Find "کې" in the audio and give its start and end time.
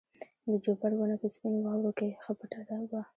1.97-2.07